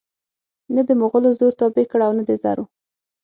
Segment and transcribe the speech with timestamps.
[0.75, 2.65] نه دمغلو زور تابع کړ او نه زرو